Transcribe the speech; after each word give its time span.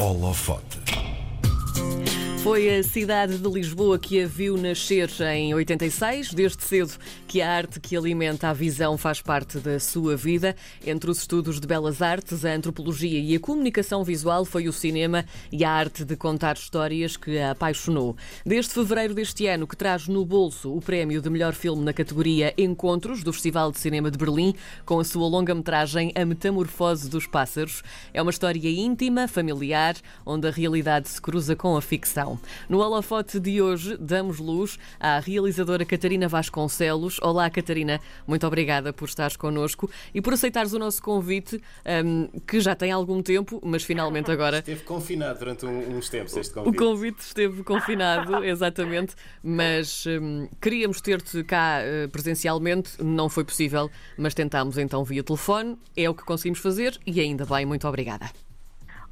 Holofote. 0.00 0.78
Foi 2.42 2.78
a 2.78 2.82
cidade 2.82 3.36
de 3.36 3.48
Lisboa 3.50 3.98
que 3.98 4.22
a 4.22 4.26
viu 4.26 4.56
nascer 4.56 5.10
em 5.20 5.52
86. 5.52 6.32
Desde 6.32 6.64
cedo 6.64 6.94
que 7.28 7.42
a 7.42 7.52
arte 7.52 7.78
que 7.78 7.94
alimenta 7.94 8.48
a 8.48 8.54
visão 8.54 8.96
faz 8.96 9.20
parte 9.20 9.58
da 9.58 9.78
sua 9.78 10.16
vida. 10.16 10.56
Entre 10.86 11.10
os 11.10 11.18
estudos 11.18 11.60
de 11.60 11.66
belas 11.66 12.00
artes, 12.00 12.42
a 12.46 12.52
antropologia 12.54 13.20
e 13.20 13.36
a 13.36 13.38
comunicação 13.40 14.02
visual 14.02 14.46
foi 14.46 14.68
o 14.68 14.72
cinema 14.72 15.26
e 15.52 15.66
a 15.66 15.70
arte 15.70 16.02
de 16.02 16.16
contar 16.16 16.56
histórias 16.56 17.14
que 17.14 17.38
a 17.38 17.50
apaixonou. 17.50 18.16
Desde 18.44 18.72
fevereiro 18.72 19.12
deste 19.12 19.46
ano, 19.46 19.66
que 19.66 19.76
traz 19.76 20.08
no 20.08 20.24
bolso 20.24 20.74
o 20.74 20.80
prémio 20.80 21.20
de 21.20 21.28
melhor 21.28 21.52
filme 21.52 21.84
na 21.84 21.92
categoria 21.92 22.54
Encontros 22.56 23.22
do 23.22 23.34
Festival 23.34 23.70
de 23.70 23.78
Cinema 23.78 24.10
de 24.10 24.16
Berlim, 24.16 24.54
com 24.86 24.98
a 24.98 25.04
sua 25.04 25.28
longa-metragem 25.28 26.10
A 26.14 26.24
Metamorfose 26.24 27.08
dos 27.08 27.26
Pássaros. 27.26 27.82
É 28.14 28.22
uma 28.22 28.30
história 28.30 28.70
íntima, 28.70 29.28
familiar, 29.28 29.94
onde 30.24 30.48
a 30.48 30.50
realidade 30.50 31.06
se 31.06 31.20
cruza 31.20 31.54
com 31.54 31.76
a 31.76 31.82
ficção. 31.82 32.29
No 32.68 32.78
holofote 32.78 33.40
de 33.40 33.62
hoje, 33.62 33.96
damos 33.96 34.38
luz 34.38 34.78
à 34.98 35.18
realizadora 35.18 35.84
Catarina 35.84 36.28
Vasconcelos. 36.28 37.18
Olá, 37.22 37.48
Catarina, 37.48 38.00
muito 38.26 38.46
obrigada 38.46 38.92
por 38.92 39.08
estares 39.08 39.36
connosco 39.36 39.90
e 40.14 40.20
por 40.20 40.34
aceitares 40.34 40.72
o 40.72 40.78
nosso 40.78 41.02
convite, 41.02 41.60
um, 42.04 42.26
que 42.40 42.60
já 42.60 42.74
tem 42.74 42.92
algum 42.92 43.22
tempo, 43.22 43.60
mas 43.64 43.82
finalmente 43.82 44.30
agora. 44.30 44.58
Esteve 44.70 44.82
confinado 44.82 45.38
durante 45.38 45.66
uns 45.66 46.08
tempos 46.08 46.36
este 46.36 46.54
convite. 46.54 46.76
O 46.76 46.78
convite 46.78 47.20
esteve 47.20 47.62
confinado, 47.62 48.42
exatamente, 48.44 49.14
mas 49.42 50.04
um, 50.06 50.48
queríamos 50.60 51.00
ter-te 51.00 51.42
cá 51.44 51.78
uh, 51.80 52.08
presencialmente, 52.10 53.02
não 53.02 53.28
foi 53.28 53.44
possível, 53.44 53.90
mas 54.16 54.34
tentámos 54.34 54.78
então 54.78 55.04
via 55.04 55.22
telefone. 55.22 55.78
É 55.96 56.08
o 56.08 56.14
que 56.14 56.24
conseguimos 56.24 56.58
fazer 56.60 56.98
e 57.06 57.20
ainda 57.20 57.44
bem, 57.44 57.64
muito 57.66 57.86
obrigada. 57.86 58.30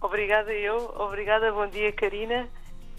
Obrigada 0.01 0.53
eu, 0.53 0.77
obrigada, 0.97 1.51
bom 1.53 1.67
dia 1.69 1.93
Karina 1.93 2.49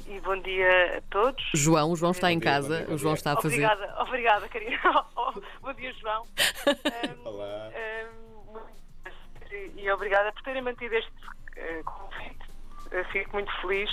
e 0.09 0.20
bom 0.22 0.36
dia 0.41 0.98
a 0.98 1.02
todos. 1.09 1.44
João, 1.54 1.91
o 1.91 1.96
João 1.96 2.12
está 2.12 2.32
em 2.32 2.40
casa, 2.40 2.88
o 2.90 2.98
João 2.98 3.13
está 3.13 3.34
a 3.34 3.35
fazer. 3.35 3.63
Obrigada, 3.63 4.02
obrigada 4.02 4.49
Karina. 4.49 4.79
bom 5.62 5.74
dia, 5.74 5.93
João. 5.93 6.26
Um, 6.70 7.27
Olá. 7.27 7.71
Um, 7.71 8.60
e 9.77 9.90
obrigada 9.91 10.32
por 10.34 10.41
terem 10.43 10.62
mantido 10.62 10.93
este 10.93 11.12
uh, 11.12 11.84
convite. 11.84 12.40
Eu 12.91 13.05
fico 13.05 13.34
muito 13.34 13.52
feliz. 13.62 13.90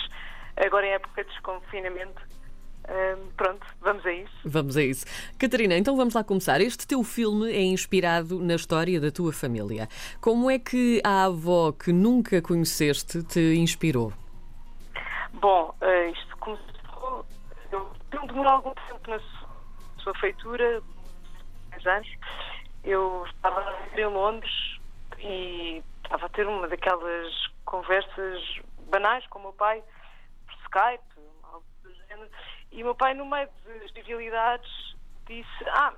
Agora 0.56 0.86
em 0.86 0.90
época 0.90 1.22
de 1.22 1.30
desconfinamento. 1.30 2.20
Um, 2.88 3.30
pronto, 3.36 3.66
vamos 3.80 4.04
a 4.06 4.12
isso. 4.12 4.32
Vamos 4.44 4.76
a 4.76 4.82
isso. 4.82 5.04
Catarina, 5.38 5.76
então 5.76 5.96
vamos 5.96 6.14
lá 6.14 6.24
começar. 6.24 6.60
Este 6.60 6.86
teu 6.86 7.02
filme 7.02 7.52
é 7.52 7.62
inspirado 7.62 8.38
na 8.40 8.54
história 8.54 9.00
da 9.00 9.10
tua 9.10 9.32
família. 9.32 9.88
Como 10.20 10.50
é 10.50 10.58
que 10.58 11.00
a 11.04 11.24
avó 11.24 11.72
que 11.72 11.92
nunca 11.92 12.40
conheceste 12.40 13.22
te 13.22 13.54
inspirou? 13.56 14.12
Bom, 15.40 15.74
uh, 15.82 16.10
isto 16.10 16.36
começou. 16.38 17.26
Eu, 17.70 17.92
demorou 18.26 18.52
algum 18.52 18.74
tempo 18.74 19.10
na 19.10 19.20
sua 19.98 20.14
feitura, 20.14 20.82
10 21.72 21.86
anos. 21.86 22.08
Eu 22.82 23.26
estava 23.26 23.76
em 23.94 24.06
Londres 24.06 24.80
e 25.18 25.82
estava 26.02 26.26
a 26.26 26.28
ter 26.30 26.46
uma 26.46 26.66
daquelas 26.68 27.34
conversas 27.66 28.60
banais 28.90 29.26
com 29.26 29.38
o 29.40 29.42
meu 29.42 29.52
pai, 29.52 29.82
por 30.46 30.54
Skype, 30.54 31.20
algo 31.42 31.66
do 31.82 31.94
género. 31.94 32.30
E 32.72 32.82
o 32.82 32.86
meu 32.86 32.94
pai, 32.94 33.12
no 33.12 33.26
meio 33.26 33.48
das 33.66 33.92
trivialidades, 33.92 34.96
disse: 35.26 35.64
Ah, 35.68 35.92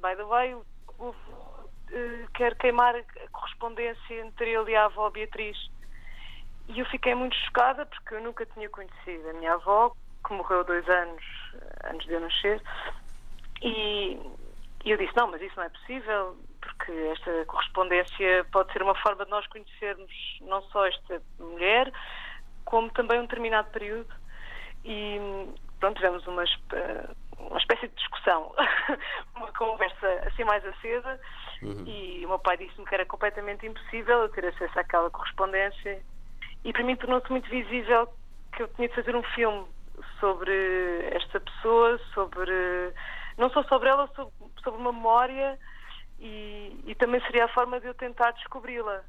by 0.00 0.16
the 0.16 0.24
way, 0.24 0.54
o, 0.54 0.64
o, 0.98 1.10
uh, 1.10 2.30
quer 2.32 2.56
queimar 2.56 2.96
a 2.96 3.28
correspondência 3.32 4.14
entre 4.14 4.50
ele 4.50 4.70
e 4.70 4.76
a 4.76 4.86
avó 4.86 5.10
Beatriz. 5.10 5.58
E 6.68 6.80
eu 6.80 6.86
fiquei 6.86 7.14
muito 7.14 7.34
chocada 7.36 7.86
porque 7.86 8.14
eu 8.14 8.20
nunca 8.20 8.44
tinha 8.46 8.68
conhecido 8.68 9.30
a 9.30 9.32
minha 9.32 9.54
avó, 9.54 9.92
que 10.26 10.34
morreu 10.34 10.62
dois 10.64 10.86
anos 10.88 11.22
eh, 11.54 11.90
antes 11.92 12.06
de 12.06 12.12
eu 12.12 12.20
nascer. 12.20 12.62
E, 13.62 14.18
e 14.84 14.90
eu 14.90 14.98
disse: 14.98 15.16
não, 15.16 15.30
mas 15.30 15.40
isso 15.40 15.56
não 15.56 15.64
é 15.64 15.68
possível, 15.70 16.36
porque 16.60 16.92
esta 17.12 17.44
correspondência 17.46 18.46
pode 18.52 18.70
ser 18.72 18.82
uma 18.82 18.94
forma 18.96 19.24
de 19.24 19.30
nós 19.30 19.46
conhecermos 19.46 20.12
não 20.42 20.60
só 20.64 20.86
esta 20.86 21.22
mulher, 21.38 21.90
como 22.66 22.90
também 22.90 23.18
um 23.18 23.22
determinado 23.22 23.70
período. 23.70 24.14
E 24.84 25.18
pronto, 25.80 25.96
tivemos 25.96 26.26
uma, 26.26 26.44
uma 27.38 27.58
espécie 27.58 27.88
de 27.88 27.94
discussão, 27.94 28.54
uma 29.34 29.50
conversa 29.52 30.08
assim 30.26 30.44
mais 30.44 30.64
acesa, 30.66 31.18
uhum. 31.62 31.84
e 31.86 32.24
o 32.26 32.28
meu 32.28 32.38
pai 32.38 32.58
disse-me 32.58 32.86
que 32.86 32.94
era 32.94 33.06
completamente 33.06 33.66
impossível 33.66 34.22
eu 34.22 34.28
ter 34.28 34.46
acesso 34.46 34.78
àquela 34.78 35.10
correspondência 35.10 36.02
e 36.64 36.72
para 36.72 36.84
mim 36.84 36.96
tornou-se 36.96 37.30
muito 37.30 37.48
visível 37.48 38.08
que 38.54 38.62
eu 38.62 38.68
tinha 38.68 38.88
de 38.88 38.94
fazer 38.94 39.14
um 39.14 39.22
filme 39.22 39.64
sobre 40.20 40.52
esta 41.12 41.40
pessoa, 41.40 42.00
sobre 42.14 42.52
não 43.36 43.50
só 43.50 43.62
sobre 43.64 43.88
ela, 43.88 44.08
sobre, 44.14 44.32
sobre 44.62 44.80
uma 44.80 44.92
memória 44.92 45.58
e, 46.18 46.76
e, 46.86 46.94
também 46.96 47.20
seria 47.22 47.44
a 47.44 47.48
forma 47.48 47.80
de 47.80 47.86
eu 47.86 47.94
tentar 47.94 48.32
descobri-la. 48.32 49.02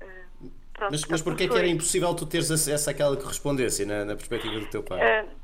Eh, 0.00 0.24
pronto, 0.72 0.92
mas 0.92 1.04
mas 1.06 1.22
porquê 1.22 1.44
é 1.44 1.48
que 1.48 1.58
era 1.58 1.66
impossível 1.66 2.14
tu 2.14 2.26
teres 2.26 2.50
acesso 2.50 2.88
àquela 2.88 3.16
correspondência 3.16 3.84
na, 3.84 4.04
na 4.04 4.14
perspectiva 4.14 4.60
do 4.60 4.66
teu 4.66 4.82
pai? 4.82 4.98
Uh, 4.98 5.38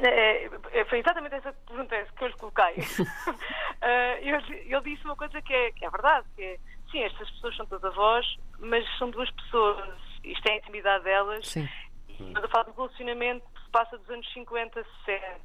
é, 0.00 0.84
foi 0.84 1.00
exatamente 1.00 1.34
essa 1.34 1.52
pergunta 1.66 2.06
que 2.16 2.24
eu 2.24 2.28
lhe 2.28 2.34
coloquei. 2.34 2.74
uh, 3.02 4.18
ele, 4.20 4.66
ele, 4.66 4.80
disse 4.82 5.04
uma 5.04 5.16
coisa 5.16 5.40
que 5.40 5.52
é, 5.52 5.72
que 5.72 5.84
é 5.84 5.90
verdade, 5.90 6.26
que 6.36 6.42
é, 6.42 6.58
sim, 6.90 7.02
estas 7.02 7.30
pessoas 7.30 7.56
são 7.56 7.66
todas 7.66 7.90
avós, 7.92 8.38
mas 8.58 8.84
são 8.98 9.10
duas 9.10 9.30
pessoas 9.30 10.07
isto 10.24 10.46
é 10.46 10.52
a 10.52 10.56
intimidade 10.56 11.04
delas. 11.04 11.48
Sim. 11.48 11.68
Estamos 12.08 12.44
a 12.44 12.48
falar 12.48 12.64
de 12.64 12.70
um 12.70 12.74
relacionamento 12.74 13.46
que 13.54 13.70
passa 13.70 13.96
dos 13.96 14.10
anos 14.10 14.32
50, 14.32 14.84
60. 15.06 15.40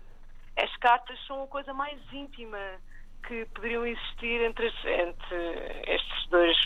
As 0.57 0.75
cartas 0.77 1.19
são 1.25 1.43
a 1.43 1.47
coisa 1.47 1.73
mais 1.73 1.99
íntima 2.11 2.57
que 3.27 3.45
poderiam 3.53 3.85
existir 3.85 4.41
entre, 4.41 4.67
entre 4.67 5.81
estes 5.87 6.27
dois, 6.29 6.57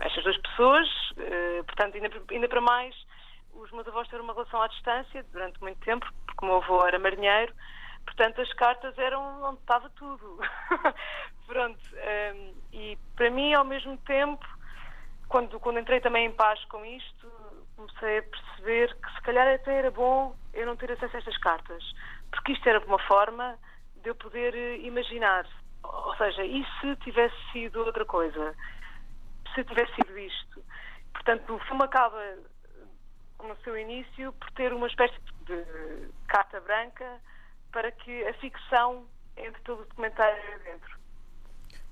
estas 0.00 0.24
duas 0.24 0.38
pessoas. 0.38 0.88
Uh, 1.12 1.64
portanto, 1.64 1.96
ainda, 1.96 2.10
ainda 2.30 2.48
para 2.48 2.60
mais, 2.60 2.94
os 3.54 3.70
meus 3.72 3.86
avós 3.88 4.06
tiveram 4.06 4.24
uma 4.24 4.32
relação 4.32 4.62
à 4.62 4.68
distância 4.68 5.24
durante 5.32 5.60
muito 5.60 5.78
tempo, 5.80 6.06
porque 6.26 6.44
o 6.44 6.48
meu 6.48 6.56
avô 6.56 6.86
era 6.86 6.98
marinheiro. 6.98 7.52
Portanto, 8.04 8.40
as 8.40 8.52
cartas 8.54 8.96
eram 8.96 9.42
onde 9.42 9.60
estava 9.60 9.90
tudo. 9.90 10.38
Pronto. 11.46 11.78
Um, 11.92 11.98
ehm, 11.98 12.54
e 12.72 12.98
para 13.16 13.30
mim, 13.30 13.52
ao 13.52 13.64
mesmo 13.64 13.96
tempo, 13.98 14.46
quando, 15.28 15.60
quando 15.60 15.78
entrei 15.78 16.00
também 16.00 16.26
em 16.26 16.32
paz 16.32 16.62
com 16.66 16.84
isto, 16.84 17.30
comecei 17.78 18.18
a 18.18 18.22
perceber 18.24 18.92
que 18.96 19.14
se 19.14 19.20
calhar 19.22 19.54
até 19.54 19.72
era 19.72 19.90
bom 19.92 20.36
eu 20.52 20.66
não 20.66 20.76
ter 20.76 20.90
acesso 20.90 21.14
a 21.14 21.18
estas 21.20 21.38
cartas, 21.38 21.94
porque 22.32 22.52
isto 22.52 22.68
era 22.68 22.84
uma 22.84 22.98
forma 22.98 23.56
de 24.02 24.10
eu 24.10 24.16
poder 24.16 24.52
eh, 24.52 24.78
imaginar. 24.78 25.46
Ou 25.84 26.16
seja, 26.16 26.44
e 26.44 26.66
se 26.80 26.96
tivesse 26.96 27.36
sido 27.52 27.84
outra 27.84 28.04
coisa? 28.04 28.54
Se 29.54 29.62
tivesse 29.62 29.94
sido 29.94 30.18
isto? 30.18 30.64
Portanto, 31.12 31.54
o 31.54 31.58
filme 31.60 31.84
acaba 31.84 32.20
no 33.44 33.54
seu 33.62 33.78
início 33.78 34.32
por 34.32 34.50
ter 34.52 34.72
uma 34.72 34.88
espécie 34.88 35.18
de 35.46 36.10
carta 36.26 36.60
branca 36.60 37.20
para 37.70 37.92
que 37.92 38.26
a 38.26 38.34
ficção 38.34 39.06
entre 39.36 39.62
todo 39.62 39.82
o 39.82 39.84
documentário 39.84 40.58
dentro. 40.64 40.97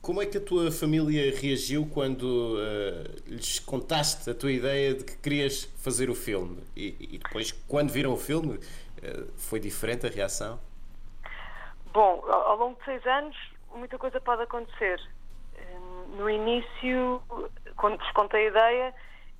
Como 0.00 0.22
é 0.22 0.26
que 0.26 0.38
a 0.38 0.40
tua 0.40 0.70
família 0.70 1.34
reagiu 1.36 1.88
quando 1.92 2.22
uh, 2.22 3.22
lhes 3.26 3.58
contaste 3.58 4.30
a 4.30 4.34
tua 4.34 4.52
ideia 4.52 4.94
de 4.94 5.04
que 5.04 5.16
querias 5.16 5.64
fazer 5.82 6.08
o 6.08 6.14
filme? 6.14 6.62
E, 6.76 6.94
e 7.00 7.18
depois, 7.18 7.50
quando 7.66 7.90
viram 7.90 8.12
o 8.12 8.16
filme, 8.16 8.54
uh, 8.56 9.32
foi 9.36 9.58
diferente 9.58 10.06
a 10.06 10.10
reação? 10.10 10.60
Bom, 11.92 12.24
ao 12.28 12.56
longo 12.56 12.78
de 12.78 12.84
seis 12.84 13.04
anos, 13.06 13.36
muita 13.74 13.98
coisa 13.98 14.20
pode 14.20 14.42
acontecer. 14.42 15.00
No 16.16 16.30
início, 16.30 17.22
quando 17.76 18.00
lhes 18.00 18.12
contei 18.12 18.46
a 18.46 18.50
ideia, 18.50 18.94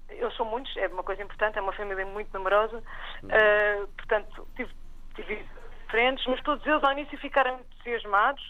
eles 0.09 0.37
são 0.37 0.47
muitos, 0.47 0.75
é 0.77 0.87
uma 0.89 1.03
coisa 1.03 1.23
importante, 1.23 1.59
é 1.59 1.61
uma 1.61 1.73
família 1.73 2.05
muito 2.07 2.33
numerosa, 2.33 2.79
uh, 2.79 3.87
portanto, 3.97 4.47
tive, 4.57 4.71
tive 5.15 5.45
diferentes, 5.85 6.25
mas 6.27 6.43
todos 6.43 6.65
eles 6.67 6.83
ao 6.83 6.93
início 6.93 7.19
ficaram 7.19 7.61
entusiasmados, 7.61 8.43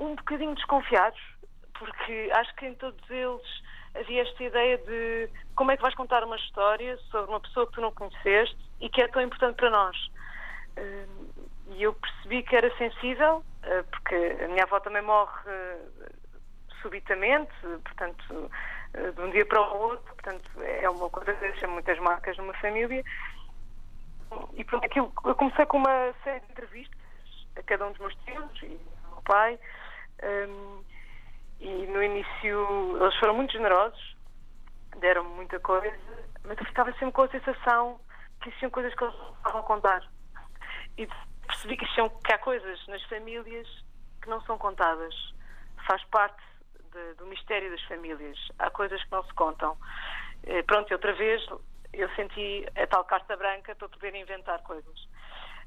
um 0.00 0.16
bocadinho 0.16 0.54
desconfiados, 0.54 1.20
porque 1.78 2.30
acho 2.32 2.54
que 2.56 2.66
em 2.66 2.74
todos 2.74 3.08
eles 3.08 3.62
havia 3.94 4.22
esta 4.22 4.42
ideia 4.42 4.78
de 4.78 5.28
como 5.54 5.70
é 5.70 5.76
que 5.76 5.82
vais 5.82 5.94
contar 5.94 6.24
uma 6.24 6.36
história 6.36 6.96
sobre 7.10 7.30
uma 7.30 7.40
pessoa 7.40 7.66
que 7.66 7.72
tu 7.72 7.80
não 7.80 7.92
conheceste 7.92 8.56
e 8.80 8.88
que 8.88 9.02
é 9.02 9.08
tão 9.08 9.22
importante 9.22 9.56
para 9.56 9.70
nós. 9.70 9.96
Eh, 10.76 11.06
e 11.72 11.82
eu 11.82 11.92
percebi 11.94 12.42
que 12.42 12.56
era 12.56 12.74
sensível, 12.76 13.44
eh, 13.62 13.82
porque 13.82 14.36
a 14.44 14.48
minha 14.48 14.64
avó 14.64 14.80
também 14.80 15.02
morre 15.02 15.42
eh, 15.46 15.78
subitamente, 16.82 17.52
portanto, 17.84 18.50
de 19.14 19.20
um 19.20 19.30
dia 19.30 19.46
para 19.46 19.60
o 19.60 19.82
outro, 19.82 20.14
portanto, 20.14 20.50
é 20.62 20.88
uma 20.88 21.08
coisa 21.10 21.32
que 21.34 21.40
deixa 21.40 21.68
muitas 21.68 21.98
marcas 21.98 22.36
numa 22.38 22.54
família. 22.54 23.04
E 24.54 24.64
pronto, 24.64 24.84
aquilo, 24.84 25.12
eu 25.24 25.34
comecei 25.34 25.66
com 25.66 25.76
uma 25.76 26.12
série 26.24 26.40
de 26.40 26.52
entrevistas 26.52 26.98
a 27.56 27.62
cada 27.62 27.86
um 27.86 27.90
dos 27.90 28.00
meus 28.00 28.14
tios 28.24 28.62
e 28.62 28.80
ao 29.04 29.10
meu 29.12 29.22
pai. 29.22 29.58
Um, 30.22 30.84
e 31.60 31.86
no 31.86 32.02
início 32.02 32.96
eles 33.00 33.16
foram 33.16 33.34
muito 33.34 33.52
generosos, 33.52 34.16
deram 34.98 35.24
muita 35.24 35.60
coisa, 35.60 35.94
mas 36.44 36.58
eu 36.58 36.64
ficava 36.64 36.92
sempre 36.92 37.12
com 37.12 37.22
a 37.22 37.28
sensação 37.28 38.00
que 38.40 38.48
existiam 38.48 38.70
coisas 38.70 38.94
que 38.94 39.04
eles 39.04 39.14
não 39.14 39.32
estavam 39.34 39.60
a 39.60 39.64
contar. 39.64 40.02
E 40.96 41.06
percebi 41.46 41.76
que, 41.76 41.84
existiam, 41.84 42.08
que 42.08 42.32
há 42.32 42.38
coisas 42.38 42.86
nas 42.86 43.02
famílias 43.04 43.68
que 44.22 44.28
não 44.28 44.40
são 44.42 44.56
contadas. 44.58 45.14
Faz 45.86 46.02
parte 46.04 46.42
de, 46.92 47.14
do 47.14 47.26
mistério 47.26 47.70
das 47.70 47.82
famílias. 47.84 48.38
Há 48.58 48.70
coisas 48.70 49.02
que 49.04 49.10
não 49.10 49.24
se 49.24 49.32
contam. 49.34 49.76
Eh, 50.44 50.62
pronto, 50.62 50.90
e 50.90 50.94
outra 50.94 51.12
vez 51.14 51.44
eu 51.92 52.08
senti 52.10 52.66
a 52.76 52.86
tal 52.86 53.04
carta 53.04 53.36
branca 53.36 53.74
para 53.74 53.88
poder 53.88 54.14
inventar 54.14 54.62
coisas. 54.62 55.00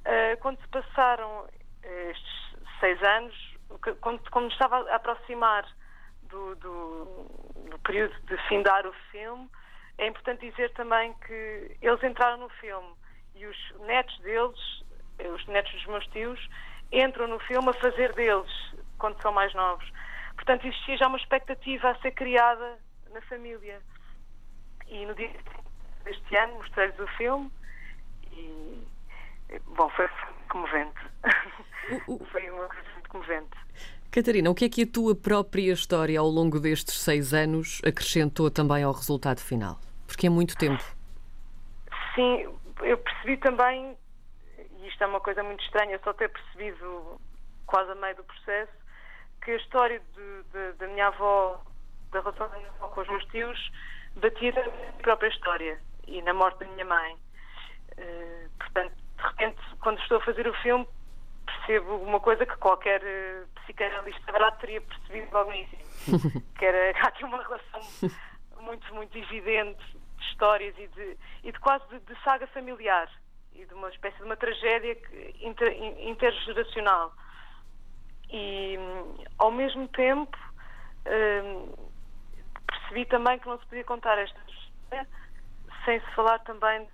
Uh, 0.05 0.37
quando 0.41 0.59
se 0.59 0.67
passaram 0.67 1.47
estes 1.83 2.55
seis 2.79 3.01
anos, 3.03 3.52
quando, 4.01 4.29
quando 4.29 4.51
estava 4.51 4.77
a 4.89 4.95
aproximar 4.95 5.65
do, 6.23 6.55
do, 6.55 7.05
do, 7.69 7.79
período 7.79 8.13
de 8.21 8.37
findar 8.47 8.85
o 8.85 8.93
filme, 9.11 9.49
é 9.97 10.07
importante 10.07 10.49
dizer 10.49 10.71
também 10.73 11.13
que 11.25 11.77
eles 11.81 12.03
entraram 12.03 12.37
no 12.37 12.49
filme 12.49 12.93
e 13.35 13.45
os 13.45 13.57
netos 13.81 14.17
deles, 14.19 14.83
os 15.33 15.45
netos 15.47 15.71
dos 15.73 15.85
meus 15.85 16.07
tios, 16.07 16.49
entram 16.91 17.27
no 17.27 17.39
filme 17.39 17.69
a 17.69 17.73
fazer 17.73 18.13
deles 18.13 18.51
quando 18.97 19.21
são 19.21 19.31
mais 19.31 19.53
novos. 19.53 19.89
Portanto, 20.35 20.67
existia 20.67 20.97
já 20.97 21.07
uma 21.07 21.17
expectativa 21.17 21.89
a 21.89 21.95
ser 21.99 22.11
criada 22.11 22.79
na 23.11 23.21
família. 23.21 23.81
E 24.87 25.05
no 25.05 25.15
dia 25.15 25.31
deste 26.03 26.35
ano 26.35 26.55
mostrei-lhes 26.55 26.99
o 26.99 27.07
filme 27.07 27.51
e, 28.31 28.87
bom, 29.67 29.89
foi 29.89 30.09
comovente. 30.49 30.99
foi 32.31 32.49
uma 32.49 32.67
coisa 32.67 32.92
comovente. 33.13 33.55
Catarina, 34.11 34.49
o 34.49 34.55
que 34.55 34.65
é 34.65 34.69
que 34.69 34.83
a 34.83 34.87
tua 34.87 35.15
própria 35.15 35.71
história 35.71 36.19
ao 36.19 36.27
longo 36.27 36.59
destes 36.59 36.99
seis 36.99 37.33
anos 37.33 37.81
acrescentou 37.85 38.51
também 38.51 38.83
ao 38.83 38.91
resultado 38.91 39.39
final? 39.39 39.79
Porque 40.05 40.27
é 40.27 40.29
muito 40.29 40.55
tempo. 40.57 40.83
Sim, 42.13 42.47
eu 42.81 42.97
percebi 42.97 43.37
também, 43.37 43.97
e 44.79 44.87
isto 44.87 45.03
é 45.03 45.07
uma 45.07 45.19
coisa 45.19 45.41
muito 45.41 45.63
estranha, 45.63 45.99
só 46.03 46.13
ter 46.13 46.29
percebido 46.29 47.19
quase 47.65 47.91
a 47.91 47.95
meio 47.95 48.15
do 48.15 48.23
processo, 48.23 48.71
que 49.43 49.51
a 49.51 49.55
história 49.55 49.99
de, 49.99 50.43
de, 50.51 50.77
da 50.77 50.87
minha 50.87 51.07
avó, 51.07 51.59
da 52.11 52.19
relação 52.19 52.49
da 52.49 52.57
minha 52.57 52.69
avó 52.69 52.89
com 52.89 53.01
os 53.01 53.07
meus 53.07 53.25
tios, 53.25 53.71
batia 54.15 54.51
na 54.51 54.61
minha 54.61 54.93
própria 55.01 55.29
história 55.29 55.79
e 56.07 56.21
na 56.21 56.33
morte 56.33 56.59
da 56.59 56.67
minha 56.67 56.85
mãe. 56.85 57.15
Uh, 57.97 58.49
portanto, 58.59 58.93
de 59.17 59.23
repente, 59.23 59.61
quando 59.81 59.99
estou 59.99 60.17
a 60.17 60.21
fazer 60.21 60.47
o 60.47 60.53
filme, 60.61 60.87
percebo 61.65 61.95
uma 61.97 62.19
coisa 62.19 62.45
que 62.45 62.57
qualquer 62.57 63.01
uh, 63.01 63.47
psicanalista 63.61 64.31
verdade 64.31 64.59
teria 64.59 64.81
percebido 64.81 65.31
logo 65.31 65.49
no 65.49 65.55
início. 65.55 66.43
que 66.57 66.65
era 66.65 66.97
há 66.99 67.07
aqui 67.07 67.23
uma 67.23 67.41
relação 67.41 67.81
muito, 68.59 68.93
muito 68.93 69.17
evidente 69.17 69.81
de 70.17 70.25
histórias 70.25 70.75
e 70.77 70.87
de, 70.87 71.17
e 71.43 71.51
de 71.51 71.59
quase 71.59 71.85
de, 71.87 71.99
de 71.99 72.23
saga 72.23 72.47
familiar 72.47 73.09
e 73.55 73.65
de 73.65 73.73
uma 73.73 73.89
espécie 73.89 74.17
de 74.17 74.23
uma 74.23 74.35
tragédia 74.35 74.97
inter, 75.41 75.73
intergeracional. 75.99 77.13
E, 78.29 78.75
ao 79.37 79.51
mesmo 79.51 79.87
tempo, 79.89 80.37
hum, 81.05 81.73
percebi 82.65 83.05
também 83.05 83.37
que 83.37 83.47
não 83.47 83.59
se 83.59 83.65
podia 83.67 83.83
contar 83.83 84.17
esta 84.17 84.39
história 84.49 85.07
sem 85.85 85.99
se 85.99 86.11
falar 86.15 86.39
também 86.39 86.87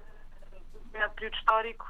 de 0.91 1.05
um 1.05 1.09
período 1.11 1.37
histórico, 1.37 1.87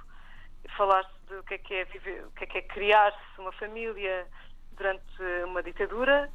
falar-se 0.76 1.10
do 1.28 1.44
que 1.44 1.56
é 1.56 1.58
que 1.58 1.74
é, 1.74 1.86
viver, 1.86 2.26
o 2.26 2.32
que 2.32 2.44
é, 2.44 2.48
que 2.48 2.58
é 2.58 2.62
criar-se 2.62 3.40
uma 3.40 3.52
família 3.54 4.28
durante 4.74 5.24
uma 5.46 5.62
ditadura, 5.62 6.30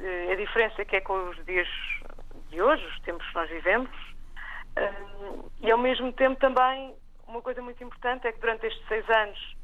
eh, 0.00 0.32
a 0.32 0.36
diferença 0.36 0.84
que 0.84 0.96
é 0.96 1.00
com 1.00 1.30
os 1.30 1.44
dias 1.46 1.68
de 2.50 2.60
hoje, 2.60 2.84
os 2.86 3.00
tempos 3.00 3.26
que 3.28 3.34
nós 3.34 3.48
vivemos, 3.48 3.90
hum, 4.76 5.48
e 5.60 5.70
ao 5.70 5.78
mesmo 5.78 6.12
tempo 6.12 6.38
também 6.40 6.94
uma 7.26 7.42
coisa 7.42 7.60
muito 7.62 7.82
importante 7.82 8.26
é 8.26 8.32
que 8.32 8.40
durante 8.40 8.66
estes 8.66 8.86
seis 8.88 9.08
anos 9.10 9.56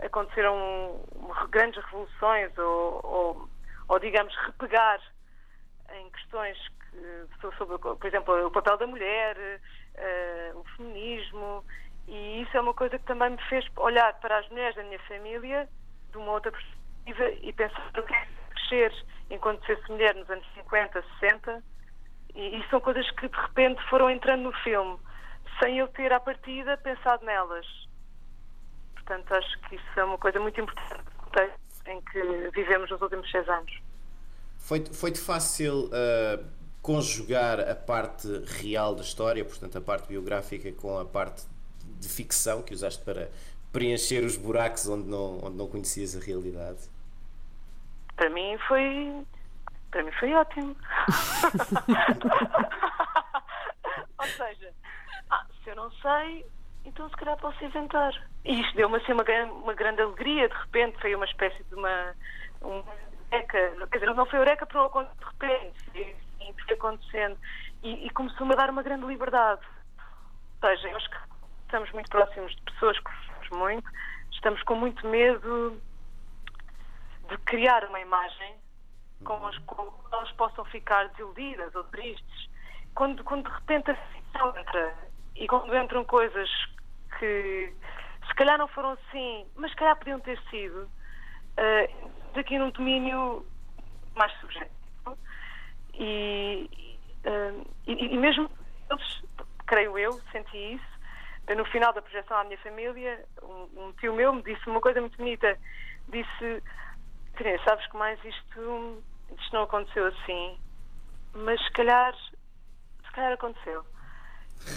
aconteceram 0.00 1.00
grandes 1.50 1.82
revoluções 1.84 2.56
ou, 2.58 3.00
ou, 3.04 3.48
ou 3.88 3.98
digamos, 3.98 4.34
repegar 4.46 5.00
em 5.92 6.10
questões 6.10 6.56
que, 6.68 7.56
sobre, 7.56 7.78
por 7.78 8.06
exemplo, 8.06 8.46
o 8.46 8.50
papel 8.50 8.76
da 8.78 8.86
mulher, 8.86 9.36
uh, 9.36 10.58
o 10.58 10.64
feminismo, 10.76 11.64
e 12.06 12.42
isso 12.42 12.56
é 12.56 12.60
uma 12.60 12.74
coisa 12.74 12.98
que 12.98 13.04
também 13.04 13.30
me 13.30 13.42
fez 13.48 13.64
olhar 13.76 14.12
para 14.20 14.38
as 14.38 14.48
mulheres 14.48 14.76
da 14.76 14.82
minha 14.82 14.98
família 15.00 15.68
de 16.10 16.18
uma 16.18 16.32
outra 16.32 16.52
perspectiva 16.52 17.30
e 17.42 17.52
pensar 17.52 17.90
o 17.98 18.02
que 18.02 18.14
é 18.14 18.28
crescer 18.50 18.92
enquanto 19.30 19.64
fosse 19.66 19.90
mulher 19.90 20.14
nos 20.14 20.28
anos 20.30 20.46
50, 20.54 21.04
60, 21.20 21.62
e, 22.34 22.58
e 22.58 22.68
são 22.68 22.80
coisas 22.80 23.08
que 23.12 23.28
de 23.28 23.36
repente 23.36 23.82
foram 23.88 24.10
entrando 24.10 24.42
no 24.42 24.52
filme, 24.52 24.98
sem 25.62 25.78
eu 25.78 25.88
ter 25.88 26.12
à 26.12 26.20
partida 26.20 26.76
pensado 26.76 27.24
nelas. 27.24 27.66
Portanto, 28.94 29.32
acho 29.34 29.60
que 29.62 29.76
isso 29.76 30.00
é 30.00 30.04
uma 30.04 30.18
coisa 30.18 30.40
muito 30.40 30.60
importante 30.60 31.04
em 31.86 32.00
que 32.00 32.50
vivemos 32.54 32.90
nos 32.90 33.00
últimos 33.00 33.30
seis 33.30 33.48
anos. 33.48 33.72
Foi, 34.58 34.84
foi-te 34.86 35.20
fácil 35.20 35.86
uh, 35.86 36.44
conjugar 36.80 37.60
a 37.60 37.74
parte 37.74 38.28
real 38.62 38.94
da 38.94 39.02
história, 39.02 39.44
portanto, 39.44 39.76
a 39.76 39.80
parte 39.80 40.08
biográfica, 40.08 40.72
com 40.72 40.98
a 40.98 41.04
parte 41.04 41.44
de 42.04 42.12
ficção 42.12 42.62
que 42.62 42.74
usaste 42.74 43.02
para 43.02 43.28
preencher 43.72 44.24
os 44.24 44.36
buracos 44.36 44.86
onde 44.88 45.08
não, 45.08 45.38
onde 45.44 45.56
não 45.56 45.66
conhecias 45.66 46.14
a 46.16 46.20
realidade? 46.20 46.88
Para 48.14 48.30
mim 48.30 48.56
foi. 48.68 49.26
Para 49.90 50.04
mim 50.04 50.12
foi 50.12 50.32
ótimo. 50.34 50.76
Ou 54.18 54.26
seja, 54.26 54.72
ah, 55.30 55.46
se 55.62 55.70
eu 55.70 55.76
não 55.76 55.90
sei, 55.92 56.46
então 56.84 57.08
se 57.08 57.16
calhar 57.16 57.36
posso 57.38 57.64
inventar. 57.64 58.12
E 58.44 58.60
isto 58.60 58.76
deu-me 58.76 58.96
assim 58.96 59.12
uma, 59.12 59.24
uma 59.62 59.74
grande 59.74 60.02
alegria, 60.02 60.48
de 60.48 60.54
repente 60.54 61.00
foi 61.00 61.14
uma 61.14 61.24
espécie 61.24 61.62
de 61.64 61.74
uma, 61.74 62.14
uma 62.60 62.84
eureka, 63.30 63.86
quer 63.90 63.98
dizer, 63.98 64.14
não 64.14 64.26
foi 64.26 64.38
eureka 64.38 64.66
para 64.66 64.88
de 64.88 65.24
repente, 65.24 66.16
foi 66.66 66.74
acontecendo, 66.74 67.38
e, 67.82 68.06
e 68.06 68.10
começou-me 68.10 68.52
a 68.52 68.56
dar 68.56 68.70
uma 68.70 68.82
grande 68.82 69.06
liberdade. 69.06 69.62
Ou 70.62 70.68
seja, 70.68 70.88
eu 70.88 70.96
acho 70.96 71.10
que 71.10 71.16
estamos 71.74 71.90
muito 71.90 72.08
próximos 72.08 72.54
de 72.54 72.62
pessoas 72.62 72.96
que 73.00 73.04
gostamos 73.04 73.50
muito, 73.50 73.90
estamos 74.30 74.62
com 74.62 74.76
muito 74.76 75.04
medo 75.08 75.76
de 77.28 77.36
criar 77.38 77.84
uma 77.86 77.98
imagem 77.98 78.54
com 79.24 79.44
as 79.44 79.58
quais 79.58 79.92
elas 80.12 80.30
possam 80.32 80.64
ficar 80.66 81.08
desiludidas 81.08 81.74
ou 81.74 81.82
tristes. 81.84 82.48
Quando, 82.94 83.24
quando 83.24 83.48
de 83.48 83.56
repente 83.56 83.90
a 83.90 83.96
ficção 83.96 84.56
entra 84.56 84.94
e 85.34 85.48
quando 85.48 85.76
entram 85.76 86.04
coisas 86.04 86.48
que 87.18 87.74
se 88.28 88.34
calhar 88.36 88.56
não 88.56 88.68
foram 88.68 88.90
assim, 88.90 89.44
mas 89.56 89.72
se 89.72 89.76
calhar 89.76 89.96
podiam 89.96 90.20
ter 90.20 90.40
sido, 90.50 90.82
uh, 91.58 92.38
aqui 92.38 92.56
num 92.56 92.70
domínio 92.70 93.44
mais 94.14 94.32
subjetivo. 94.38 95.18
E, 95.94 96.70
uh, 97.26 97.66
e, 97.84 98.14
e, 98.14 98.16
mesmo 98.16 98.48
eles, 98.88 99.22
creio 99.66 99.98
eu, 99.98 100.12
senti 100.30 100.74
isso. 100.74 100.93
No 101.56 101.64
final 101.66 101.92
da 101.92 102.00
projeção 102.00 102.38
à 102.38 102.44
minha 102.44 102.58
família, 102.58 103.24
um, 103.42 103.68
um 103.76 103.92
tio 104.00 104.14
meu 104.14 104.32
me 104.32 104.42
disse 104.42 104.66
uma 104.66 104.80
coisa 104.80 105.00
muito 105.00 105.16
bonita. 105.18 105.58
Disse: 106.08 106.62
sabes 107.64 107.86
que 107.88 107.96
mais 107.96 108.18
isto, 108.24 109.02
isto 109.38 109.52
não 109.52 109.64
aconteceu 109.64 110.06
assim, 110.06 110.58
mas 111.34 111.62
se 111.62 111.70
calhar, 111.72 112.14
se 112.14 113.12
calhar 113.12 113.32
aconteceu. 113.32 113.84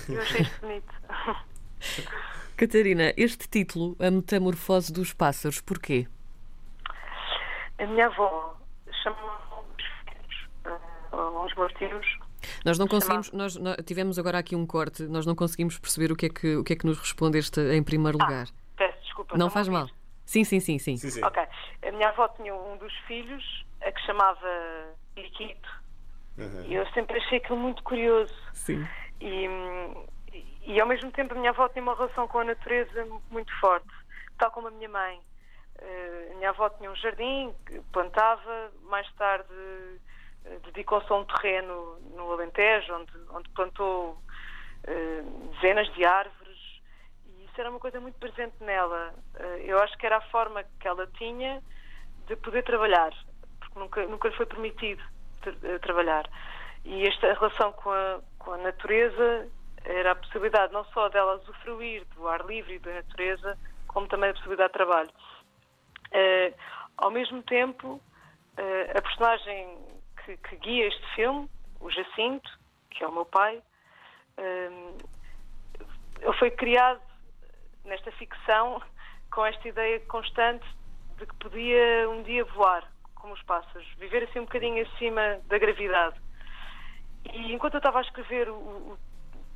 Eu 0.09 0.21
achei 0.21 0.41
isto 0.41 0.59
bonito. 0.61 0.93
Catarina, 2.57 3.13
este 3.15 3.47
título, 3.47 3.95
A 3.99 4.09
Metamorfose 4.09 4.91
dos 4.91 5.13
Pássaros, 5.13 5.61
porquê? 5.61 6.07
A 7.77 7.85
minha 7.85 8.07
avó 8.07 8.57
chamou 9.03 9.65
os 9.77 9.85
filhos, 10.09 10.49
uh, 11.13 11.45
os 11.45 11.53
meus 11.55 11.71
tios. 11.73 12.26
Nós 12.67 12.77
não 12.77 12.85
conseguimos, 12.85 13.31
nós, 13.31 13.55
nós, 13.55 13.77
tivemos 13.85 14.19
agora 14.19 14.39
aqui 14.39 14.53
um 14.53 14.67
corte, 14.67 15.03
nós 15.03 15.25
não 15.25 15.33
conseguimos 15.33 15.79
perceber 15.79 16.11
o 16.11 16.17
que 16.17 16.25
é 16.25 16.29
que, 16.29 16.57
o 16.57 16.65
que, 16.65 16.73
é 16.73 16.75
que 16.75 16.85
nos 16.85 16.99
respondeste 16.99 17.61
em 17.61 17.81
primeiro 17.81 18.17
ah, 18.19 18.25
lugar. 18.25 18.47
Ah, 18.49 18.73
peço 18.75 19.01
desculpa. 19.03 19.37
Não 19.37 19.49
faz 19.49 19.69
mal. 19.69 19.87
Sim, 20.25 20.43
sim, 20.43 20.59
sim, 20.59 20.77
sim, 20.77 20.97
sim, 20.97 21.09
sim. 21.09 21.23
Ok. 21.23 21.41
A 21.87 21.91
minha 21.93 22.09
avó 22.09 22.27
tinha 22.27 22.53
um 22.53 22.75
dos 22.75 22.93
filhos 23.07 23.65
a 23.79 23.89
que 23.89 24.01
chamava 24.01 24.49
Iquito. 25.15 25.69
Uhum. 26.37 26.65
E 26.65 26.75
eu 26.75 26.85
sempre 26.87 27.17
achei 27.17 27.37
aquilo 27.37 27.57
muito 27.57 27.81
curioso. 27.83 28.35
Sim. 28.51 28.85
E, 29.21 29.47
e 30.63 30.81
ao 30.81 30.87
mesmo 30.89 31.09
tempo 31.11 31.35
a 31.35 31.37
minha 31.37 31.51
avó 31.51 31.69
tinha 31.69 31.81
uma 31.81 31.95
relação 31.95 32.27
com 32.27 32.39
a 32.39 32.43
natureza 32.43 33.07
muito 33.31 33.51
forte, 33.61 33.87
tal 34.37 34.51
como 34.51 34.67
a 34.67 34.71
minha 34.71 34.89
mãe. 34.89 35.21
Uh, 35.79 36.33
a 36.33 36.35
minha 36.35 36.49
avó 36.49 36.69
tinha 36.71 36.91
um 36.91 36.95
jardim, 36.97 37.53
plantava, 37.93 38.71
mais 38.89 39.09
tarde 39.13 39.53
uh, 39.53 39.99
dedicou-se 40.65 41.11
a 41.11 41.15
um 41.15 41.25
terreno 41.25 41.99
no 42.15 42.31
Alentejo, 42.31 42.93
onde, 42.93 43.11
onde 43.29 43.49
plantou 43.49 44.11
uh, 44.13 45.49
dezenas 45.55 45.91
de 45.93 46.05
árvores, 46.05 46.57
e 47.25 47.45
isso 47.45 47.59
era 47.59 47.69
uma 47.69 47.79
coisa 47.79 47.99
muito 47.99 48.17
presente 48.19 48.55
nela. 48.61 49.13
eu 49.63 49.79
acho 49.79 49.97
que 49.97 50.05
era 50.05 50.17
a 50.17 50.29
forma 50.29 50.63
que 50.79 50.87
ela 50.87 51.07
tinha 51.17 51.61
de 52.27 52.35
poder 52.35 52.63
trabalhar, 52.63 53.13
porque 53.59 53.79
nunca, 53.79 54.05
nunca 54.07 54.29
lhe 54.29 54.35
foi 54.35 54.45
permitido 54.45 55.03
trabalhar. 55.81 56.29
E 56.83 57.07
esta 57.07 57.33
relação 57.33 57.71
com 57.73 57.91
a, 57.91 58.19
com 58.39 58.53
a 58.53 58.57
natureza 58.57 59.49
era 59.83 60.11
a 60.11 60.15
possibilidade 60.15 60.73
não 60.73 60.83
só 60.85 61.09
dela 61.09 61.35
usufruir 61.35 62.05
do 62.15 62.27
ar 62.27 62.45
livre 62.45 62.75
e 62.75 62.79
da 62.79 62.93
natureza, 62.93 63.57
como 63.87 64.07
também 64.07 64.29
a 64.29 64.33
possibilidade 64.33 64.69
de 64.69 64.73
trabalho. 64.73 65.09
Uh, 66.11 66.53
ao 66.97 67.11
mesmo 67.11 67.41
tempo, 67.43 67.93
uh, 67.93 68.97
a 68.97 69.01
personagem 69.01 69.77
que, 70.27 70.35
que, 70.37 70.55
guia 70.57 70.87
este 70.87 71.15
filme, 71.15 71.49
o 71.79 71.89
Jacinto, 71.89 72.49
que 72.89 73.03
é 73.03 73.07
o 73.07 73.11
meu 73.11 73.25
pai, 73.25 73.57
uh, 74.37 74.97
ele 76.19 76.33
foi 76.37 76.51
criado 76.51 77.01
nesta 77.85 78.11
ficção 78.13 78.81
com 79.31 79.45
esta 79.45 79.67
ideia 79.67 79.99
constante 80.01 80.65
de 81.17 81.25
que 81.25 81.35
podia 81.35 82.09
um 82.09 82.23
dia 82.23 82.43
voar, 82.43 82.91
como 83.15 83.33
os 83.33 83.41
pássaros, 83.43 83.87
viver 83.97 84.23
assim 84.23 84.39
um 84.39 84.45
bocadinho 84.45 84.85
acima 84.85 85.39
da 85.45 85.57
gravidade. 85.57 86.19
E 87.33 87.53
enquanto 87.53 87.75
eu 87.75 87.79
estava 87.79 87.99
a 87.99 88.01
escrever 88.01 88.49
o, 88.49 88.55
o 88.55 88.97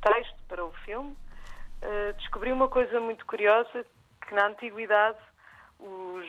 texto 0.00 0.42
para 0.48 0.64
o 0.64 0.72
filme, 0.84 1.12
uh, 1.12 2.12
descobri 2.16 2.50
uma 2.50 2.68
coisa 2.68 2.98
muito 2.98 3.26
curiosa, 3.26 3.84
que 4.26 4.34
na 4.34 4.46
antiguidade 4.46 5.18
os, 5.78 6.26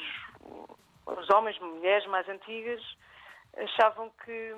os 1.05 1.29
homens, 1.29 1.57
mulheres 1.59 2.05
mais 2.07 2.27
antigas, 2.27 2.81
achavam 3.57 4.11
que 4.23 4.55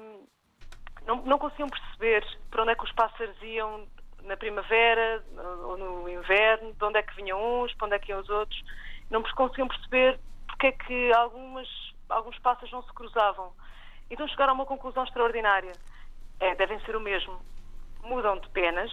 não, 1.06 1.18
não 1.24 1.38
conseguiam 1.38 1.70
perceber 1.70 2.26
para 2.50 2.64
onde 2.64 2.72
é 2.72 2.76
que 2.76 2.84
os 2.84 2.92
pássaros 2.94 3.36
iam 3.42 3.88
na 4.24 4.36
primavera 4.36 5.24
ou 5.64 5.78
no 5.78 6.10
inverno, 6.10 6.74
de 6.74 6.84
onde 6.84 6.98
é 6.98 7.04
que 7.04 7.16
vinham 7.16 7.40
uns, 7.64 7.74
para 7.76 7.86
onde 7.88 7.96
é 7.96 8.00
que 8.00 8.12
iam 8.12 8.20
os 8.20 8.30
outros. 8.30 8.64
Não 9.10 9.22
conseguiam 9.22 9.68
perceber 9.68 10.20
porque 10.48 10.68
é 10.68 10.72
que 10.72 11.14
algumas, 11.14 11.68
alguns 12.10 12.38
pássaros 12.40 12.72
não 12.72 12.84
se 12.84 12.94
cruzavam. 12.94 13.54
Então 14.10 14.28
chegaram 14.28 14.52
a 14.52 14.56
uma 14.56 14.66
conclusão 14.66 15.04
extraordinária. 15.04 15.74
É, 16.40 16.56
devem 16.56 16.80
ser 16.82 16.96
o 16.96 17.00
mesmo. 17.00 17.40
Mudam 18.04 18.40
de 18.40 18.50
penas, 18.50 18.92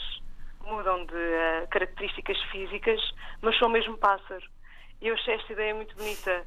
mudam 0.64 1.04
de 1.06 1.14
uh, 1.14 1.68
características 1.70 2.40
físicas, 2.50 3.00
mas 3.40 3.58
são 3.58 3.68
o 3.68 3.70
mesmo 3.70 3.96
pássaro. 3.98 4.44
E 5.00 5.08
eu 5.08 5.14
achei 5.14 5.34
esta 5.34 5.52
ideia 5.52 5.74
muito 5.74 5.94
bonita, 5.96 6.46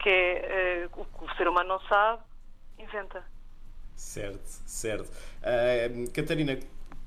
que 0.00 0.08
é 0.08 0.88
uh, 0.88 1.00
o 1.00 1.04
que 1.04 1.24
o 1.24 1.36
ser 1.36 1.48
humano 1.48 1.68
não 1.68 1.80
sabe, 1.80 2.22
inventa. 2.78 3.24
Certo, 3.94 4.46
certo. 4.66 5.10
Uh, 5.40 6.12
Catarina, 6.12 6.58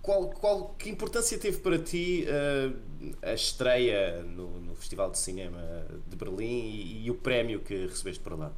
qual, 0.01 0.29
qual, 0.31 0.69
que 0.75 0.89
importância 0.89 1.39
teve 1.39 1.59
para 1.59 1.77
ti 1.77 2.25
uh, 2.27 3.15
a 3.21 3.33
estreia 3.33 4.23
no, 4.23 4.47
no, 4.59 4.75
Festival 4.75 5.11
de 5.11 5.19
Cinema 5.19 5.59
de 6.07 6.15
Berlim 6.15 6.45
e, 6.45 7.05
e, 7.05 7.11
o 7.11 7.15
prémio 7.15 7.59
que 7.59 7.85
recebeste 7.85 8.23
por 8.23 8.39
lá? 8.39 8.51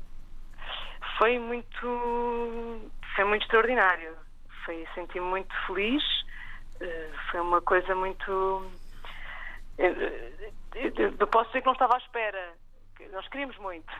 Foi 1.18 1.38
muito, 1.40 2.90
foi 3.16 3.26
muito 3.26 3.42
extraordinário. 3.44 4.16
Foi 4.66 4.88
senti-me 4.96 5.26
muito 5.26 5.54
feliz. 5.68 6.04
Uh, 6.76 7.14
foi 7.32 7.42
uma 7.42 7.62
coisa 7.62 7.94
muito. 7.96 8.72
Eu, 9.78 9.92
eu, 10.76 11.16
eu, 11.20 11.28
posso 11.28 11.48
dizer 11.48 11.62
que 11.62 11.66
não 11.66 11.74
estava 11.74 11.96
à 11.96 11.98
espera. 11.98 12.54
Nós 13.12 13.28
queríamos 13.30 13.58
muito, 13.58 13.92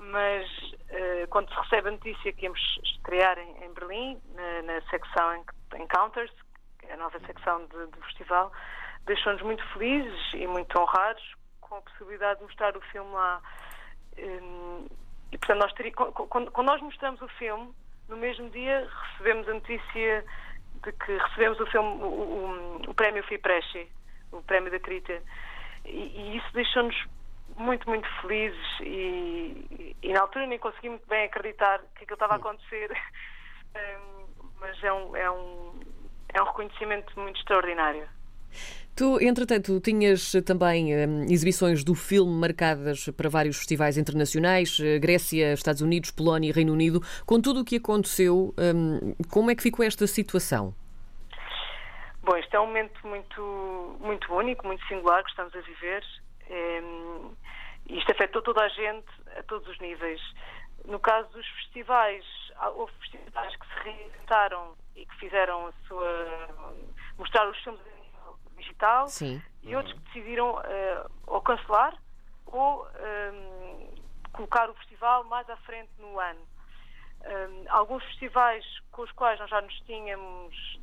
mas 0.00 0.48
uh, 0.62 1.28
quando 1.28 1.48
se 1.50 1.60
recebe 1.60 1.88
a 1.88 1.92
notícia 1.92 2.32
que 2.32 2.44
íamos 2.44 2.60
estrear 2.82 3.38
em, 3.38 3.64
em 3.64 3.72
Berlim, 3.72 4.20
na, 4.34 4.62
na 4.62 4.82
secção 4.88 5.44
Encounters, 5.76 6.32
a 6.90 6.96
nova 6.96 7.18
secção 7.20 7.66
de, 7.66 7.86
do 7.86 8.02
festival, 8.04 8.50
deixou-nos 9.04 9.42
muito 9.42 9.64
felizes 9.72 10.34
e 10.34 10.46
muito 10.46 10.76
honrados 10.78 11.22
com 11.60 11.76
a 11.76 11.82
possibilidade 11.82 12.40
de 12.40 12.46
mostrar 12.46 12.76
o 12.76 12.80
filme 12.80 13.12
lá. 13.12 13.40
Hum, 14.18 14.88
e, 15.30 15.38
portanto, 15.38 15.58
nós 15.60 15.72
teria, 15.74 15.92
quando, 15.92 16.50
quando 16.50 16.66
nós 16.66 16.80
mostramos 16.82 17.20
o 17.22 17.28
filme, 17.28 17.72
no 18.08 18.16
mesmo 18.16 18.50
dia 18.50 18.88
recebemos 19.12 19.48
a 19.48 19.54
notícia 19.54 20.24
de 20.82 20.92
que 20.92 21.16
recebemos 21.16 21.60
o 21.60 21.66
filme, 21.66 21.88
o, 22.02 22.06
o, 22.06 22.90
o 22.90 22.94
prémio 22.94 23.22
FIPRESCI, 23.24 23.88
o 24.32 24.42
prémio 24.42 24.70
da 24.70 24.80
Crita. 24.80 25.22
E, 25.84 25.90
e 25.90 26.36
isso 26.36 26.52
deixou-nos 26.52 26.96
muito, 27.60 27.88
muito 27.88 28.08
felizes 28.20 28.80
e, 28.80 29.96
e, 30.02 30.12
na 30.12 30.20
altura 30.20 30.46
nem 30.46 30.58
consegui 30.58 30.88
muito 30.88 31.06
bem 31.06 31.24
acreditar 31.24 31.80
que 31.94 32.04
aquilo 32.04 32.14
estava 32.14 32.34
a 32.34 32.36
acontecer. 32.36 32.90
mas 34.60 34.82
é 34.82 34.92
um, 34.92 35.16
é 35.16 35.30
um, 35.30 35.80
é 36.32 36.42
um 36.42 36.44
reconhecimento 36.44 37.18
muito 37.18 37.38
extraordinário. 37.38 38.06
Tu, 38.94 39.18
entretanto, 39.22 39.80
tinhas 39.80 40.32
também 40.44 40.94
hum, 40.94 41.24
exibições 41.30 41.82
do 41.82 41.94
filme 41.94 42.32
marcadas 42.32 43.08
para 43.16 43.30
vários 43.30 43.56
festivais 43.56 43.96
internacionais, 43.96 44.78
eh, 44.80 44.98
Grécia, 44.98 45.54
Estados 45.54 45.80
Unidos, 45.80 46.10
Polónia 46.10 46.50
e 46.50 46.52
Reino 46.52 46.72
Unido. 46.72 47.00
Com 47.24 47.40
tudo 47.40 47.60
o 47.60 47.64
que 47.64 47.76
aconteceu, 47.76 48.54
hum, 48.58 49.14
como 49.30 49.50
é 49.50 49.54
que 49.54 49.62
ficou 49.62 49.84
esta 49.84 50.06
situação? 50.06 50.74
Bom, 52.22 52.36
este 52.36 52.54
é 52.54 52.60
um 52.60 52.66
momento 52.66 53.06
muito, 53.06 53.96
muito 54.00 54.34
único, 54.34 54.66
muito 54.66 54.86
singular 54.86 55.22
que 55.24 55.30
estamos 55.30 55.54
a 55.54 55.60
viver. 55.60 56.04
É, 56.50 56.82
isto 57.96 58.12
afetou 58.12 58.42
toda 58.42 58.62
a 58.62 58.68
gente, 58.68 59.08
a 59.38 59.42
todos 59.44 59.66
os 59.68 59.78
níveis. 59.78 60.20
No 60.84 60.98
caso 60.98 61.28
dos 61.30 61.46
festivais, 61.46 62.24
houve 62.74 62.92
festivais 63.00 63.54
que 63.56 63.66
se 63.66 63.80
reinventaram 63.84 64.74
e 64.96 65.06
que 65.06 65.16
fizeram 65.16 65.66
a 65.66 65.72
sua. 65.86 66.74
mostrar 67.18 67.48
os 67.48 67.58
filmes 67.58 67.80
digital 68.56 69.06
Sim. 69.08 69.42
e 69.62 69.74
outros 69.74 69.94
que 69.94 70.00
decidiram 70.06 70.54
uh, 70.56 71.10
ou 71.26 71.40
cancelar 71.40 71.94
ou 72.46 72.84
um, 72.84 72.88
ehm, 72.98 73.94
colocar 74.32 74.68
o 74.68 74.74
festival 74.74 75.24
mais 75.24 75.48
à 75.48 75.56
frente 75.58 75.90
no 75.98 76.18
ano. 76.18 76.40
Um, 76.40 77.26
ehm, 77.26 77.64
alguns 77.68 78.02
festivais 78.04 78.64
com 78.90 79.02
os 79.02 79.12
quais 79.12 79.38
nós 79.38 79.48
já 79.48 79.60
nos 79.60 79.80
tínhamos 79.80 80.80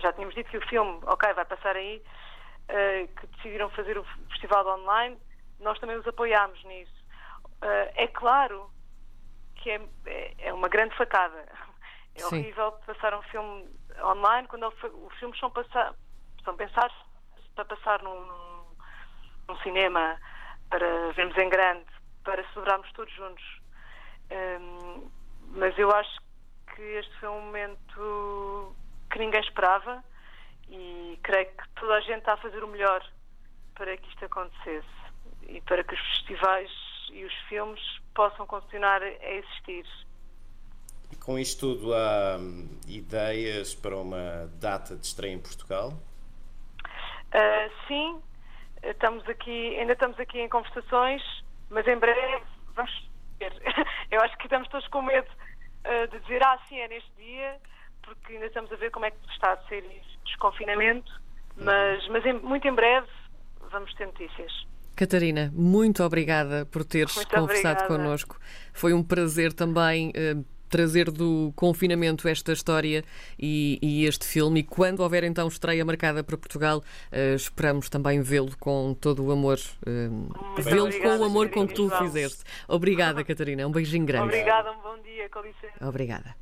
já 0.00 0.12
tínhamos 0.12 0.34
dito 0.34 0.50
que 0.50 0.58
o 0.58 0.68
filme, 0.68 1.00
ok, 1.04 1.32
vai 1.34 1.44
passar 1.44 1.76
aí, 1.76 2.02
uh, 2.70 3.08
que 3.14 3.26
decidiram 3.28 3.68
fazer 3.70 3.98
o 3.98 4.04
festival 4.30 4.66
online, 4.80 5.18
nós 5.60 5.78
também 5.78 5.96
os 5.96 6.06
apoiámos 6.06 6.62
nisso. 6.64 7.04
Uh, 7.62 7.90
é 7.94 8.06
claro 8.08 8.70
que 9.56 9.70
é, 9.70 9.80
é, 10.06 10.34
é 10.48 10.52
uma 10.52 10.68
grande 10.68 10.94
facada. 10.96 11.46
É 12.14 12.20
Sim. 12.20 12.26
horrível 12.40 12.72
passar 12.86 13.14
um 13.14 13.22
filme 13.22 13.68
online 14.02 14.46
quando 14.48 14.66
os 14.68 15.18
filmes 15.18 15.38
são, 15.38 15.50
passar, 15.50 15.94
são 16.44 16.56
pensados 16.56 16.94
para 17.54 17.64
passar 17.64 18.02
num, 18.02 18.26
num, 19.48 19.56
cinema, 19.62 20.18
para 20.70 21.12
vermos 21.12 21.36
em 21.36 21.48
grande, 21.48 21.86
para 22.24 22.46
celebrarmos 22.52 22.90
todos 22.92 23.12
juntos. 23.14 23.44
Um, 24.30 25.10
mas 25.48 25.78
eu 25.78 25.90
acho 25.90 26.20
que 26.74 26.82
este 26.82 27.14
foi 27.18 27.28
um 27.28 27.40
momento 27.40 28.76
que 29.10 29.18
ninguém 29.18 29.40
esperava 29.40 30.04
e 30.68 31.18
creio 31.22 31.46
que 31.46 31.68
toda 31.80 31.94
a 31.94 32.00
gente 32.00 32.18
está 32.18 32.34
a 32.34 32.38
fazer 32.38 32.62
o 32.62 32.68
melhor 32.68 33.04
para 33.74 33.96
que 33.96 34.08
isto 34.08 34.24
acontecesse 34.24 35.05
e 35.48 35.60
para 35.62 35.82
que 35.84 35.94
os 35.94 36.00
festivais 36.00 36.70
e 37.12 37.24
os 37.24 37.34
filmes 37.48 37.80
possam 38.14 38.46
continuar 38.46 39.02
a 39.02 39.30
existir. 39.30 39.86
E 41.10 41.16
com 41.16 41.38
isto 41.38 41.74
tudo, 41.74 41.94
há 41.94 42.36
hum, 42.38 42.80
ideias 42.88 43.74
para 43.74 43.96
uma 43.96 44.50
data 44.60 44.96
de 44.96 45.06
estreia 45.06 45.32
em 45.32 45.38
Portugal? 45.38 45.92
Uh, 47.26 47.86
sim, 47.86 48.20
estamos 48.82 49.28
aqui, 49.28 49.76
ainda 49.78 49.92
estamos 49.92 50.18
aqui 50.18 50.40
em 50.40 50.48
conversações, 50.48 51.22
mas 51.70 51.86
em 51.86 51.96
breve 51.96 52.42
vamos 52.74 53.10
ver. 53.38 53.52
Eu 54.10 54.20
acho 54.22 54.36
que 54.38 54.44
estamos 54.44 54.68
todos 54.68 54.86
com 54.88 55.02
medo 55.02 55.28
uh, 55.28 56.08
de 56.10 56.18
dizer, 56.20 56.42
ah, 56.44 56.58
sim, 56.68 56.78
é 56.78 56.88
neste 56.88 57.10
dia, 57.16 57.56
porque 58.02 58.34
ainda 58.34 58.46
estamos 58.46 58.72
a 58.72 58.76
ver 58.76 58.90
como 58.90 59.04
é 59.04 59.10
que 59.10 59.18
está 59.30 59.52
a 59.52 59.68
ser 59.68 59.84
este 59.84 60.18
desconfinamento, 60.24 61.20
mas, 61.56 62.06
mas 62.08 62.24
em, 62.26 62.34
muito 62.34 62.66
em 62.66 62.74
breve 62.74 63.08
vamos 63.70 63.92
ter 63.94 64.06
notícias. 64.06 64.66
Catarina, 64.96 65.52
muito 65.54 66.02
obrigada 66.02 66.64
por 66.64 66.82
teres 66.82 67.14
muito 67.14 67.28
conversado 67.28 67.80
obrigada. 67.82 67.86
connosco. 67.86 68.38
Foi 68.72 68.94
um 68.94 69.02
prazer 69.02 69.52
também 69.52 70.08
uh, 70.08 70.42
trazer 70.70 71.10
do 71.10 71.52
confinamento 71.54 72.26
esta 72.26 72.50
história 72.52 73.04
e, 73.38 73.78
e, 73.82 74.06
este 74.06 74.24
filme. 74.24 74.60
E 74.60 74.62
quando 74.62 75.00
houver 75.00 75.22
então 75.24 75.46
estreia 75.48 75.84
marcada 75.84 76.24
para 76.24 76.36
Portugal, 76.38 76.78
uh, 76.78 77.34
esperamos 77.34 77.90
também 77.90 78.22
vê-lo 78.22 78.56
com 78.58 78.96
todo 78.98 79.22
o 79.22 79.30
amor, 79.30 79.58
uh, 79.86 80.62
vê-lo 80.62 80.90
com 80.98 81.18
o 81.18 81.24
amor 81.24 81.50
com 81.50 81.68
que 81.68 81.74
tu 81.74 81.88
o 81.88 81.90
fizeste. 81.90 82.42
Obrigada, 82.66 83.22
Catarina. 83.24 83.66
Um 83.66 83.70
beijinho 83.70 84.06
grande. 84.06 84.24
Obrigada, 84.24 84.72
um 84.72 84.80
bom 84.80 84.98
dia, 85.02 85.28
com 85.28 85.40
licença. 85.40 85.86
Obrigada. 85.86 86.34